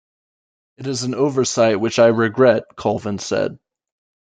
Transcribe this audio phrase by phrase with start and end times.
[0.79, 3.59] It is an oversight which I regret, Colvin said.